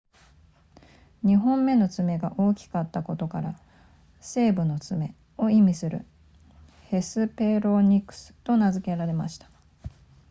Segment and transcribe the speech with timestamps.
[1.25, 3.55] 2本目の爪が大きかったことから
[4.19, 6.07] 西部の爪を意味する
[6.87, 9.47] ヘスペロニクスと名付けられました